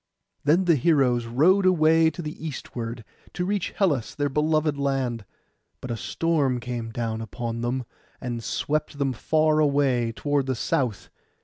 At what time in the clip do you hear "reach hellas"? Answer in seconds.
3.45-4.15